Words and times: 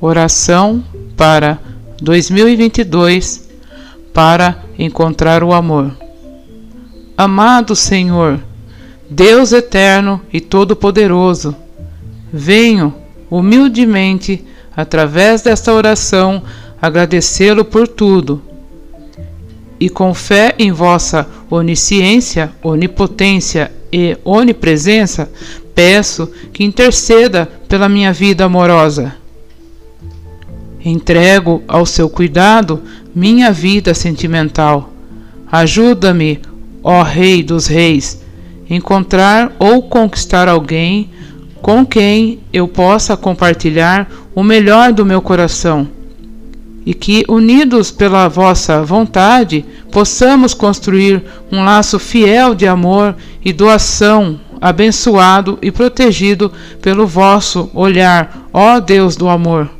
Oração 0.00 0.84
para 1.16 1.58
2022 2.02 3.48
para 4.12 4.62
encontrar 4.78 5.42
o 5.42 5.54
amor. 5.54 5.96
Amado 7.16 7.74
Senhor, 7.74 8.38
Deus 9.08 9.52
eterno 9.52 10.20
e 10.30 10.38
todo-poderoso, 10.38 11.56
venho 12.30 12.94
humildemente, 13.30 14.44
através 14.76 15.40
desta 15.40 15.72
oração, 15.72 16.42
agradecê-lo 16.80 17.64
por 17.64 17.88
tudo. 17.88 18.42
E 19.80 19.88
com 19.88 20.12
fé 20.12 20.54
em 20.58 20.72
vossa 20.72 21.26
onisciência, 21.50 22.52
onipotência 22.62 23.72
e 23.90 24.16
onipresença, 24.24 25.30
peço 25.74 26.30
que 26.52 26.64
interceda 26.64 27.46
pela 27.66 27.88
minha 27.88 28.12
vida 28.12 28.44
amorosa. 28.44 29.14
Entrego 30.88 31.64
ao 31.66 31.84
seu 31.84 32.08
cuidado 32.08 32.80
minha 33.12 33.50
vida 33.50 33.92
sentimental. 33.92 34.92
Ajuda-me, 35.50 36.40
ó 36.80 37.02
Rei 37.02 37.42
dos 37.42 37.66
Reis, 37.66 38.22
encontrar 38.70 39.50
ou 39.58 39.82
conquistar 39.82 40.46
alguém 40.46 41.10
com 41.60 41.84
quem 41.84 42.38
eu 42.52 42.68
possa 42.68 43.16
compartilhar 43.16 44.08
o 44.32 44.44
melhor 44.44 44.92
do 44.92 45.04
meu 45.04 45.20
coração 45.20 45.88
e 46.86 46.94
que, 46.94 47.24
unidos 47.28 47.90
pela 47.90 48.28
vossa 48.28 48.84
vontade, 48.84 49.64
possamos 49.90 50.54
construir 50.54 51.20
um 51.50 51.64
laço 51.64 51.98
fiel 51.98 52.54
de 52.54 52.64
amor 52.64 53.16
e 53.44 53.52
doação, 53.52 54.38
abençoado 54.60 55.58
e 55.60 55.72
protegido 55.72 56.52
pelo 56.80 57.08
vosso 57.08 57.68
olhar, 57.74 58.48
ó 58.52 58.78
Deus 58.78 59.16
do 59.16 59.28
amor. 59.28 59.75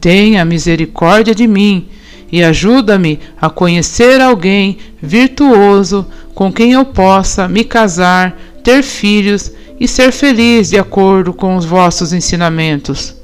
Tenha 0.00 0.44
misericórdia 0.44 1.34
de 1.34 1.46
mim 1.46 1.88
e 2.32 2.42
ajuda-me 2.42 3.18
a 3.40 3.50
conhecer 3.50 4.20
alguém 4.20 4.78
virtuoso 5.02 6.06
com 6.34 6.52
quem 6.52 6.72
eu 6.72 6.84
possa 6.84 7.48
me 7.48 7.64
casar, 7.64 8.38
ter 8.62 8.82
filhos 8.82 9.52
e 9.78 9.88
ser 9.88 10.12
feliz 10.12 10.70
de 10.70 10.78
acordo 10.78 11.32
com 11.32 11.56
os 11.56 11.64
vossos 11.64 12.12
ensinamentos. 12.12 13.14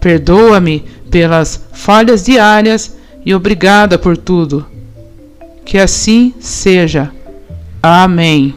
Perdoa-me 0.00 0.84
pelas 1.10 1.64
falhas 1.72 2.24
diárias 2.24 2.96
e 3.24 3.34
obrigada 3.34 3.98
por 3.98 4.16
tudo. 4.16 4.66
Que 5.64 5.78
assim 5.78 6.34
seja. 6.40 7.10
Amém. 7.82 8.54